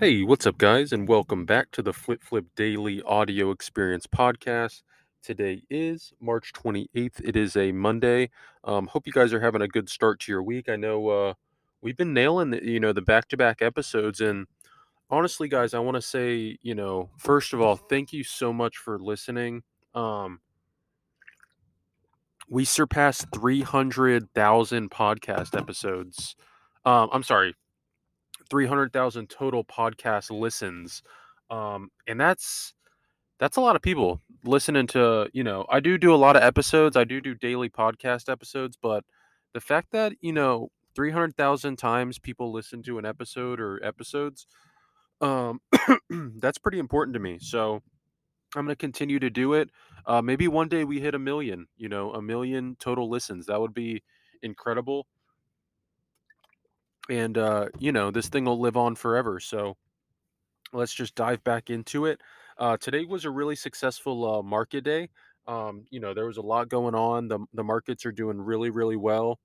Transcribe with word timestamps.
Hey, 0.00 0.22
what's 0.22 0.46
up, 0.46 0.56
guys, 0.56 0.94
and 0.94 1.06
welcome 1.06 1.44
back 1.44 1.70
to 1.72 1.82
the 1.82 1.92
Flip 1.92 2.22
Flip 2.22 2.46
Daily 2.56 3.02
Audio 3.02 3.50
Experience 3.50 4.06
Podcast. 4.06 4.80
Today 5.22 5.64
is 5.68 6.14
March 6.18 6.54
28th. 6.54 7.20
It 7.22 7.36
is 7.36 7.54
a 7.54 7.70
Monday. 7.72 8.30
Um, 8.64 8.86
hope 8.86 9.06
you 9.06 9.12
guys 9.12 9.34
are 9.34 9.42
having 9.42 9.60
a 9.60 9.68
good 9.68 9.90
start 9.90 10.18
to 10.20 10.32
your 10.32 10.42
week. 10.42 10.70
I 10.70 10.76
know 10.76 11.06
uh, 11.08 11.34
we've 11.82 11.98
been 11.98 12.14
nailing, 12.14 12.48
the, 12.48 12.64
you 12.64 12.80
know, 12.80 12.94
the 12.94 13.02
back-to-back 13.02 13.60
episodes, 13.60 14.22
and 14.22 14.46
honestly, 15.10 15.48
guys, 15.48 15.74
I 15.74 15.80
want 15.80 15.96
to 15.96 16.00
say, 16.00 16.56
you 16.62 16.74
know, 16.74 17.10
first 17.18 17.52
of 17.52 17.60
all, 17.60 17.76
thank 17.76 18.10
you 18.14 18.24
so 18.24 18.54
much 18.54 18.78
for 18.78 18.98
listening. 18.98 19.64
Um, 19.94 20.40
we 22.48 22.64
surpassed 22.64 23.26
300,000 23.34 24.90
podcast 24.90 25.54
episodes. 25.54 26.36
Um, 26.86 27.10
I'm 27.12 27.22
sorry, 27.22 27.54
300,000 28.50 29.28
total 29.28 29.64
podcast 29.64 30.30
listens. 30.30 31.02
Um, 31.50 31.90
and 32.06 32.20
that's 32.20 32.74
that's 33.38 33.56
a 33.56 33.60
lot 33.60 33.74
of 33.74 33.82
people 33.82 34.20
listening 34.44 34.86
to, 34.88 35.28
you 35.32 35.42
know, 35.42 35.66
I 35.70 35.80
do 35.80 35.96
do 35.98 36.14
a 36.14 36.16
lot 36.16 36.36
of 36.36 36.42
episodes. 36.42 36.96
I 36.96 37.04
do 37.04 37.20
do 37.20 37.34
daily 37.34 37.70
podcast 37.70 38.30
episodes, 38.30 38.76
but 38.80 39.04
the 39.54 39.60
fact 39.60 39.92
that, 39.92 40.12
you 40.20 40.32
know, 40.32 40.70
300,000 40.94 41.76
times 41.76 42.18
people 42.18 42.52
listen 42.52 42.82
to 42.82 42.98
an 42.98 43.06
episode 43.06 43.58
or 43.60 43.82
episodes, 43.82 44.46
um, 45.20 45.60
that's 46.38 46.58
pretty 46.58 46.78
important 46.78 47.14
to 47.14 47.20
me. 47.20 47.38
So 47.40 47.82
I'm 48.56 48.64
going 48.66 48.68
to 48.68 48.76
continue 48.76 49.18
to 49.20 49.30
do 49.30 49.54
it. 49.54 49.70
Uh, 50.06 50.20
maybe 50.22 50.48
one 50.48 50.68
day 50.68 50.84
we 50.84 51.00
hit 51.00 51.14
a 51.14 51.18
million, 51.18 51.66
you 51.76 51.88
know, 51.88 52.12
a 52.12 52.22
million 52.22 52.76
total 52.78 53.08
listens. 53.08 53.46
That 53.46 53.60
would 53.60 53.74
be 53.74 54.02
incredible 54.42 55.06
and 57.10 57.36
uh, 57.36 57.68
you 57.78 57.92
know 57.92 58.10
this 58.10 58.28
thing 58.28 58.44
will 58.44 58.60
live 58.60 58.76
on 58.76 58.94
forever. 58.94 59.40
So 59.40 59.76
let's 60.72 60.94
just 60.94 61.14
dive 61.14 61.42
back 61.44 61.68
into 61.68 62.06
it. 62.06 62.20
Uh, 62.56 62.76
today 62.76 63.04
was 63.04 63.24
a 63.24 63.30
really 63.30 63.56
successful 63.56 64.38
uh, 64.38 64.42
market 64.42 64.84
day. 64.84 65.08
Um, 65.46 65.84
you 65.90 66.00
know 66.00 66.14
there 66.14 66.26
was 66.26 66.36
a 66.36 66.42
lot 66.42 66.68
going 66.68 66.94
on. 66.94 67.28
The 67.28 67.40
the 67.52 67.64
markets 67.64 68.06
are 68.06 68.12
doing 68.12 68.40
really 68.40 68.70
really 68.70 68.96
well. 68.96 69.40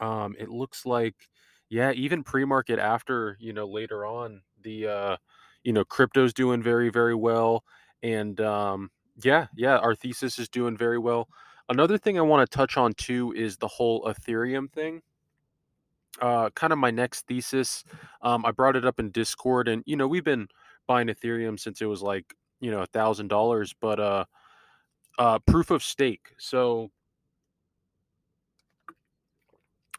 Um, 0.00 0.36
it 0.38 0.48
looks 0.48 0.86
like 0.86 1.14
yeah, 1.68 1.92
even 1.92 2.22
pre-market 2.22 2.78
after 2.78 3.36
you 3.40 3.52
know 3.52 3.66
later 3.66 4.06
on 4.06 4.42
the 4.62 4.86
uh, 4.86 5.16
you 5.64 5.72
know 5.72 5.84
crypto's 5.84 6.32
doing 6.32 6.62
very 6.62 6.90
very 6.90 7.14
well, 7.14 7.64
and 8.02 8.40
um, 8.40 8.90
yeah 9.22 9.46
yeah 9.56 9.78
our 9.78 9.94
thesis 9.94 10.38
is 10.38 10.48
doing 10.48 10.76
very 10.76 10.98
well. 10.98 11.28
Another 11.68 11.98
thing 11.98 12.16
I 12.16 12.22
want 12.22 12.48
to 12.48 12.56
touch 12.56 12.76
on 12.76 12.92
too 12.92 13.32
is 13.32 13.56
the 13.56 13.66
whole 13.66 14.04
Ethereum 14.04 14.70
thing 14.70 15.02
uh, 16.20 16.50
kind 16.50 16.72
of 16.72 16.78
my 16.78 16.90
next 16.90 17.26
thesis. 17.26 17.84
Um, 18.22 18.44
I 18.44 18.50
brought 18.50 18.76
it 18.76 18.84
up 18.84 18.98
in 19.00 19.10
Discord, 19.10 19.68
and 19.68 19.82
you 19.86 19.96
know 19.96 20.08
we've 20.08 20.24
been 20.24 20.48
buying 20.86 21.08
Ethereum 21.08 21.58
since 21.58 21.80
it 21.80 21.86
was 21.86 22.02
like 22.02 22.34
you 22.60 22.70
know 22.70 22.82
a 22.82 22.86
thousand 22.86 23.28
dollars, 23.28 23.74
but 23.80 24.00
uh, 24.00 24.24
uh, 25.18 25.38
proof 25.40 25.70
of 25.70 25.82
stake. 25.82 26.32
So 26.38 26.90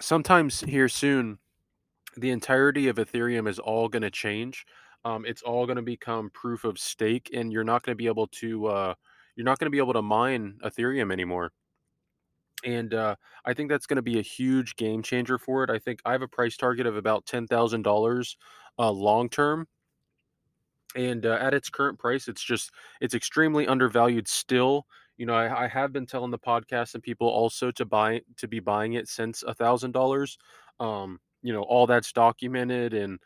sometimes 0.00 0.60
here 0.60 0.88
soon, 0.88 1.38
the 2.16 2.30
entirety 2.30 2.88
of 2.88 2.96
Ethereum 2.96 3.48
is 3.48 3.58
all 3.58 3.88
going 3.88 4.02
to 4.02 4.10
change. 4.10 4.66
Um, 5.04 5.24
it's 5.26 5.42
all 5.42 5.66
going 5.66 5.76
to 5.76 5.82
become 5.82 6.30
proof 6.30 6.64
of 6.64 6.78
stake, 6.78 7.30
and 7.34 7.52
you're 7.52 7.64
not 7.64 7.82
going 7.82 7.96
to 7.96 8.02
be 8.02 8.06
able 8.06 8.28
to 8.28 8.66
uh, 8.66 8.94
you're 9.36 9.44
not 9.44 9.58
going 9.58 9.66
to 9.66 9.70
be 9.70 9.78
able 9.78 9.94
to 9.94 10.02
mine 10.02 10.58
Ethereum 10.64 11.12
anymore 11.12 11.52
and 12.64 12.94
uh, 12.94 13.16
I 13.44 13.54
think 13.54 13.70
that's 13.70 13.86
going 13.86 13.96
to 13.96 14.02
be 14.02 14.18
a 14.18 14.22
huge 14.22 14.76
game 14.76 15.02
changer 15.02 15.38
for 15.38 15.64
it. 15.64 15.70
I 15.70 15.78
think 15.78 16.00
I 16.04 16.12
have 16.12 16.22
a 16.22 16.28
price 16.28 16.56
target 16.56 16.86
of 16.86 16.96
about 16.96 17.26
ten 17.26 17.46
thousand 17.46 17.86
uh, 17.86 17.90
dollars 17.90 18.36
long 18.78 19.28
term, 19.28 19.66
and 20.94 21.26
uh, 21.26 21.38
at 21.40 21.54
its 21.54 21.68
current 21.68 21.98
price, 21.98 22.28
it's 22.28 22.42
just 22.42 22.70
it's 23.00 23.14
extremely 23.14 23.66
undervalued 23.66 24.28
still. 24.28 24.86
You 25.16 25.26
know, 25.26 25.34
I, 25.34 25.64
I 25.64 25.68
have 25.68 25.92
been 25.92 26.06
telling 26.06 26.30
the 26.30 26.38
podcast 26.38 26.94
and 26.94 27.02
people 27.02 27.28
also 27.28 27.70
to 27.72 27.84
buy 27.84 28.22
to 28.38 28.48
be 28.48 28.60
buying 28.60 28.94
it 28.94 29.08
since 29.08 29.42
a 29.42 29.54
thousand 29.54 29.92
dollars. 29.92 30.38
Um, 30.80 31.20
you 31.42 31.52
know, 31.52 31.62
all 31.62 31.86
that's 31.86 32.12
documented 32.12 32.94
and 32.94 33.18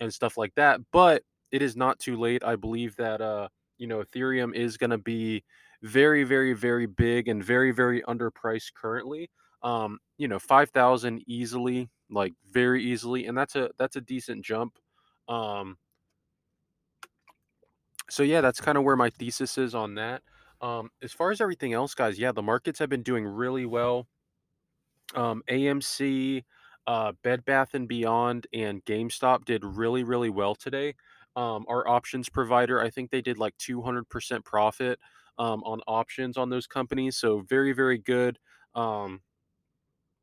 and 0.00 0.12
stuff 0.12 0.36
like 0.36 0.54
that. 0.56 0.80
But 0.92 1.22
it 1.50 1.62
is 1.62 1.76
not 1.76 1.98
too 1.98 2.16
late. 2.16 2.44
I 2.44 2.56
believe 2.56 2.96
that 2.96 3.20
uh, 3.20 3.48
you 3.78 3.86
know 3.86 4.02
Ethereum 4.02 4.54
is 4.54 4.76
going 4.76 4.90
to 4.90 4.98
be 4.98 5.44
very, 5.84 6.24
very, 6.24 6.54
very 6.54 6.86
big 6.86 7.28
and 7.28 7.44
very, 7.44 7.70
very 7.70 8.00
underpriced 8.02 8.72
currently. 8.74 9.30
Um, 9.62 9.98
you 10.18 10.28
know, 10.28 10.38
five 10.38 10.70
thousand 10.70 11.22
easily, 11.26 11.90
like 12.10 12.32
very 12.50 12.82
easily, 12.82 13.26
and 13.26 13.36
that's 13.36 13.54
a 13.54 13.70
that's 13.78 13.96
a 13.96 14.00
decent 14.00 14.44
jump. 14.44 14.78
Um, 15.28 15.76
so 18.10 18.22
yeah, 18.22 18.40
that's 18.40 18.60
kind 18.60 18.78
of 18.78 18.84
where 18.84 18.96
my 18.96 19.10
thesis 19.10 19.58
is 19.58 19.74
on 19.74 19.94
that. 19.96 20.22
Um, 20.60 20.90
as 21.02 21.12
far 21.12 21.30
as 21.30 21.40
everything 21.40 21.74
else, 21.74 21.94
guys, 21.94 22.18
yeah, 22.18 22.32
the 22.32 22.42
markets 22.42 22.78
have 22.78 22.88
been 22.88 23.02
doing 23.02 23.26
really 23.26 23.66
well. 23.66 24.06
Um, 25.14 25.42
AMC, 25.50 26.44
uh, 26.86 27.12
Bed 27.22 27.44
Bath 27.44 27.74
and 27.74 27.86
Beyond, 27.86 28.46
and 28.52 28.84
GameStop 28.84 29.44
did 29.44 29.64
really, 29.64 30.02
really 30.02 30.30
well 30.30 30.54
today. 30.54 30.94
Um, 31.36 31.64
our 31.68 31.86
options 31.88 32.28
provider, 32.28 32.80
I 32.80 32.90
think 32.90 33.10
they 33.10 33.20
did 33.20 33.38
like 33.38 33.56
200% 33.58 34.44
profit 34.44 34.98
um, 35.38 35.62
on 35.64 35.80
options 35.86 36.36
on 36.36 36.50
those 36.50 36.66
companies. 36.66 37.16
So 37.16 37.40
very, 37.48 37.72
very 37.72 37.98
good. 37.98 38.38
Um, 38.74 39.20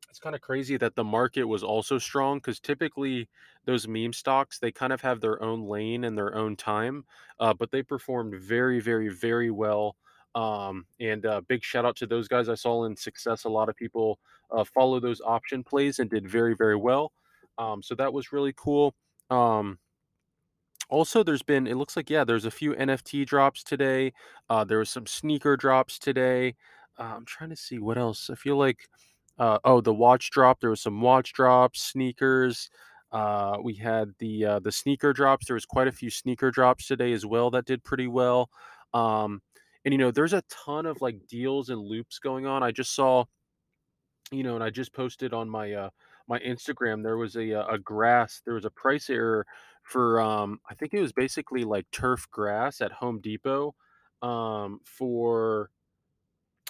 it's 0.10 0.20
kind 0.20 0.36
of 0.36 0.42
crazy 0.42 0.76
that 0.78 0.96
the 0.96 1.04
market 1.04 1.46
was 1.46 1.64
also 1.64 1.98
strong 1.98 2.40
because 2.40 2.60
typically 2.60 3.30
those 3.66 3.88
meme 3.88 4.12
stocks 4.12 4.60
they 4.60 4.72
kind 4.72 4.92
of 4.92 5.00
have 5.02 5.22
their 5.22 5.42
own 5.42 5.64
lane 5.64 6.04
and 6.04 6.18
their 6.18 6.36
own 6.36 6.58
time, 6.58 7.06
uh, 7.40 7.54
but 7.54 7.72
they 7.72 7.82
performed 7.82 8.36
very, 8.36 8.82
very, 8.82 9.08
very 9.08 9.52
well. 9.52 9.96
Um, 10.36 10.86
and 11.00 11.26
uh, 11.26 11.42
big 11.48 11.64
shout 11.64 11.86
out 11.86 11.96
to 11.98 12.08
those 12.08 12.28
guys. 12.28 12.50
I 12.50 12.56
saw 12.56 12.86
in 12.86 12.96
success 12.96 13.46
a 13.46 13.50
lot 13.50 13.70
of 13.70 13.76
people 13.76 14.20
uh, 14.52 14.66
follow 14.66 15.00
those 15.00 15.22
option 15.22 15.64
plays 15.64 16.00
and 16.00 16.10
did 16.10 16.28
very, 16.28 16.56
very 16.56 16.76
well. 16.76 17.14
Um, 17.58 17.82
so 17.82 17.96
that 17.96 18.12
was 18.12 18.34
really 18.34 18.54
cool. 18.58 18.94
Um, 19.30 19.78
also, 20.92 21.24
there's 21.24 21.42
been 21.42 21.68
it 21.68 21.78
looks 21.78 21.96
like 21.96 22.10
yeah, 22.10 22.24
there's 22.24 22.46
a 22.46 22.52
few 22.52 22.74
NFT 22.74 23.26
drops 23.26 23.64
today. 23.64 24.14
Uh, 24.50 24.64
there 24.64 24.80
was 24.80 24.90
some 24.90 25.08
sneaker 25.08 25.58
drops 25.58 25.98
today. 25.98 26.56
Uh, 27.00 27.14
I'm 27.16 27.26
trying 27.26 27.50
to 27.50 27.56
see 27.56 27.80
what 27.80 27.98
else. 27.98 28.30
I 28.30 28.36
feel 28.36 28.58
like 28.58 28.90
uh, 29.40 29.58
oh, 29.64 29.82
the 29.82 29.94
watch 29.94 30.30
drop. 30.30 30.60
There 30.60 30.70
was 30.70 30.82
some 30.82 31.02
watch 31.02 31.34
drops, 31.34 31.82
sneakers. 31.82 32.70
Uh, 33.12 33.58
we 33.64 33.74
had 33.74 34.14
the 34.20 34.46
uh, 34.46 34.60
the 34.60 34.72
sneaker 34.72 35.14
drops. 35.14 35.48
There 35.48 35.56
was 35.56 35.66
quite 35.66 35.88
a 35.88 35.92
few 35.92 36.10
sneaker 36.10 36.52
drops 36.52 36.88
today 36.88 37.14
as 37.14 37.26
well 37.26 37.50
that 37.52 37.66
did 37.66 37.84
pretty 37.84 38.08
well. 38.08 38.50
Um, 38.94 39.42
and 39.86 39.94
you 39.94 39.98
know, 39.98 40.12
there's 40.12 40.34
a 40.34 40.44
ton 40.50 40.86
of 40.86 41.02
like 41.02 41.28
deals 41.28 41.70
and 41.70 41.82
loops 41.82 42.20
going 42.20 42.46
on. 42.46 42.64
I 42.64 42.72
just 42.72 42.94
saw, 42.94 43.26
you 44.32 44.44
know, 44.44 44.56
and 44.56 44.64
I 44.64 44.70
just 44.70 44.94
posted 44.94 45.34
on 45.34 45.50
my 45.50 45.74
uh, 45.74 45.90
my 46.28 46.40
Instagram. 46.40 47.02
There 47.02 47.18
was 47.18 47.36
a 47.36 47.62
uh, 47.62 47.74
a 47.74 47.80
grass. 47.80 48.42
There 48.46 48.56
was 48.56 48.66
a 48.66 48.70
price 48.70 49.10
error 49.10 49.46
for 49.92 50.22
um 50.22 50.60
I 50.70 50.74
think 50.76 50.94
it 50.94 51.02
was 51.02 51.12
basically 51.14 51.64
like 51.66 51.86
turf 51.92 52.28
grass 52.32 52.82
at 52.82 52.92
Home 52.94 53.20
Depot 53.22 53.76
um 54.22 54.80
for 54.86 55.70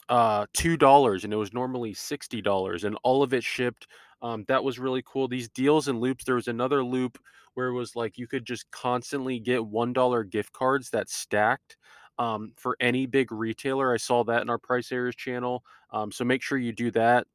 uh 0.10 0.46
two 0.54 0.78
dollars 0.78 1.24
and 1.24 1.34
it 1.34 1.38
was 1.38 1.54
normally 1.54 1.94
sixty 1.94 2.42
dollars 2.42 2.84
and 2.84 2.98
all 3.04 3.22
of 3.24 3.34
it 3.34 3.44
shipped 3.44 3.88
um 4.22 4.44
that 4.48 4.64
was 4.64 4.80
really 4.80 5.04
cool 5.06 5.28
these 5.28 5.50
deals 5.50 5.88
and 5.88 6.00
loops 6.00 6.24
there 6.26 6.36
was 6.36 6.48
another 6.48 6.84
loop 6.84 7.18
where 7.54 7.68
it 7.68 7.74
was 7.74 7.96
like 7.96 8.18
you 8.18 8.28
could 8.28 8.46
just 8.46 8.70
constantly 8.72 9.40
get 9.40 9.64
one 9.66 9.94
dollar 9.94 10.24
gift 10.24 10.52
cards 10.54 10.90
that 10.90 11.10
stacked 11.10 11.78
um 12.18 12.52
for 12.58 12.76
any 12.80 13.06
big 13.06 13.32
retailer 13.32 13.94
i 13.94 13.98
saw 13.98 14.24
that 14.24 14.42
in 14.42 14.50
our 14.50 14.58
price 14.58 14.92
areas 14.92 15.16
channel 15.16 15.64
um 15.92 16.12
so 16.12 16.24
make 16.26 16.42
sure 16.42 16.58
you 16.58 16.72
do 16.74 16.92
that. 16.92 17.28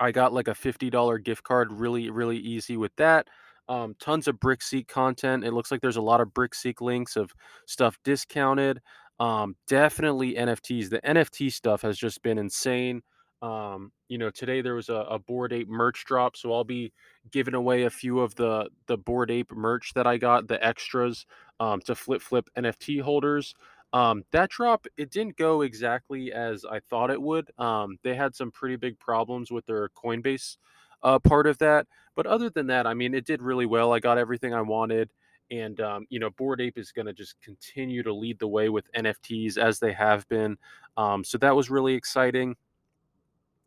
I 0.00 0.12
got 0.12 0.32
like 0.32 0.48
a 0.48 0.54
$50 0.54 1.18
gift 1.18 1.42
card 1.42 1.72
really 1.72 2.10
really 2.10 2.38
easy 2.38 2.76
with 2.76 2.94
that 2.96 3.26
um, 3.68 3.94
tons 4.00 4.28
of 4.28 4.36
Brickseek 4.40 4.88
content. 4.88 5.44
It 5.44 5.52
looks 5.52 5.70
like 5.70 5.80
there's 5.80 5.96
a 5.96 6.02
lot 6.02 6.20
of 6.20 6.28
Brickseek 6.28 6.80
links 6.80 7.16
of 7.16 7.32
stuff 7.66 7.98
discounted. 8.04 8.80
Um, 9.20 9.56
definitely 9.66 10.34
NFTs. 10.34 10.90
The 10.90 11.00
NFT 11.00 11.52
stuff 11.52 11.82
has 11.82 11.98
just 11.98 12.22
been 12.22 12.38
insane. 12.38 13.02
Um, 13.40 13.92
you 14.08 14.18
know, 14.18 14.30
today 14.30 14.62
there 14.62 14.74
was 14.74 14.88
a, 14.88 14.94
a 14.94 15.18
Bored 15.18 15.52
Ape 15.52 15.68
merch 15.68 16.04
drop, 16.04 16.36
so 16.36 16.52
I'll 16.52 16.64
be 16.64 16.92
giving 17.30 17.54
away 17.54 17.84
a 17.84 17.90
few 17.90 18.20
of 18.20 18.34
the 18.34 18.68
the 18.86 18.96
Bored 18.96 19.30
Ape 19.30 19.52
merch 19.52 19.92
that 19.94 20.06
I 20.06 20.16
got, 20.16 20.48
the 20.48 20.64
extras, 20.64 21.24
um, 21.60 21.80
to 21.82 21.94
Flip 21.94 22.20
Flip 22.20 22.48
NFT 22.56 23.00
holders. 23.00 23.54
Um, 23.92 24.24
that 24.32 24.50
drop 24.50 24.86
it 24.96 25.10
didn't 25.10 25.36
go 25.36 25.62
exactly 25.62 26.32
as 26.32 26.64
I 26.64 26.80
thought 26.80 27.10
it 27.10 27.22
would. 27.22 27.50
Um, 27.58 27.96
they 28.02 28.14
had 28.14 28.34
some 28.34 28.50
pretty 28.50 28.76
big 28.76 28.98
problems 28.98 29.50
with 29.50 29.64
their 29.66 29.88
Coinbase 29.90 30.56
uh, 31.02 31.18
part 31.18 31.46
of 31.46 31.58
that, 31.58 31.86
but 32.14 32.26
other 32.26 32.50
than 32.50 32.66
that, 32.68 32.86
I 32.86 32.94
mean, 32.94 33.14
it 33.14 33.24
did 33.24 33.42
really 33.42 33.66
well. 33.66 33.92
I 33.92 34.00
got 34.00 34.18
everything 34.18 34.54
I 34.54 34.62
wanted. 34.62 35.10
And 35.50 35.80
um, 35.80 36.06
you 36.10 36.18
know, 36.18 36.30
Bored 36.30 36.60
Ape 36.60 36.76
is 36.76 36.92
going 36.92 37.06
to 37.06 37.12
just 37.12 37.40
continue 37.40 38.02
to 38.02 38.12
lead 38.12 38.38
the 38.38 38.48
way 38.48 38.68
with 38.68 38.90
NFTs 38.92 39.56
as 39.56 39.78
they 39.78 39.92
have 39.92 40.28
been. 40.28 40.58
Um, 40.96 41.24
so 41.24 41.38
that 41.38 41.56
was 41.56 41.70
really 41.70 41.94
exciting. 41.94 42.56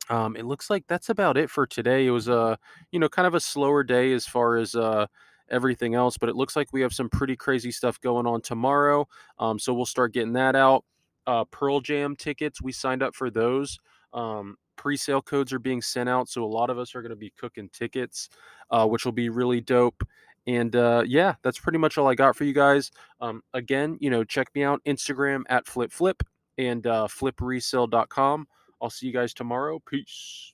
Um, 0.09 0.35
it 0.35 0.45
looks 0.45 0.69
like 0.69 0.85
that's 0.87 1.09
about 1.09 1.37
it 1.37 1.49
for 1.49 1.65
today. 1.65 2.05
It 2.05 2.11
was 2.11 2.27
a, 2.27 2.57
you 2.91 2.99
know, 2.99 3.07
kind 3.07 3.27
of 3.27 3.35
a 3.35 3.39
slower 3.39 3.83
day 3.83 4.11
as 4.13 4.27
far 4.27 4.57
as 4.57 4.75
uh, 4.75 5.07
everything 5.49 5.95
else, 5.95 6.17
but 6.17 6.29
it 6.29 6.35
looks 6.35 6.55
like 6.55 6.73
we 6.73 6.81
have 6.81 6.93
some 6.93 7.09
pretty 7.09 7.35
crazy 7.35 7.71
stuff 7.71 7.99
going 8.01 8.27
on 8.27 8.41
tomorrow. 8.41 9.07
Um, 9.39 9.57
so 9.57 9.73
we'll 9.73 9.85
start 9.85 10.13
getting 10.13 10.33
that 10.33 10.55
out. 10.55 10.83
Uh, 11.25 11.45
Pearl 11.45 11.79
Jam 11.79 12.15
tickets, 12.15 12.61
we 12.61 12.71
signed 12.71 13.03
up 13.03 13.15
for 13.15 13.29
those. 13.29 13.79
Um, 14.13 14.57
pre-sale 14.81 15.21
codes 15.21 15.53
are 15.53 15.59
being 15.59 15.79
sent 15.79 16.09
out, 16.09 16.27
so 16.27 16.43
a 16.43 16.45
lot 16.45 16.71
of 16.71 16.79
us 16.79 16.95
are 16.95 17.03
going 17.03 17.11
to 17.11 17.15
be 17.15 17.31
cooking 17.37 17.69
tickets, 17.69 18.29
uh, 18.71 18.87
which 18.87 19.05
will 19.05 19.11
be 19.11 19.29
really 19.29 19.61
dope. 19.61 20.03
And 20.47 20.75
uh, 20.75 21.03
yeah, 21.05 21.35
that's 21.43 21.59
pretty 21.59 21.77
much 21.77 21.99
all 21.99 22.07
I 22.07 22.15
got 22.15 22.35
for 22.35 22.45
you 22.45 22.53
guys. 22.53 22.89
Um, 23.19 23.43
again, 23.53 23.99
you 24.01 24.09
know, 24.09 24.23
check 24.23 24.49
me 24.55 24.63
out 24.63 24.83
Instagram 24.85 25.43
at 25.49 25.67
flip 25.67 25.91
flip 25.91 26.23
and 26.57 26.87
uh, 26.87 27.07
flipresale.com. 27.07 28.47
I'll 28.81 28.89
see 28.89 29.05
you 29.05 29.13
guys 29.13 29.35
tomorrow. 29.35 29.79
Peace. 29.85 30.49